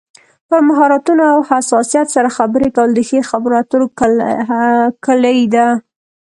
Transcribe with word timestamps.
پر 0.47 0.59
مهارتونو 0.69 1.23
او 1.33 1.39
حساسیت 1.49 2.07
سره 2.15 2.29
خبرې 2.37 2.67
کول 2.75 2.89
د 2.93 2.99
ښې 3.07 3.19
خبرې 3.31 3.55
اترو 3.61 3.87
کلي 5.07 5.39
ده. 5.53 5.67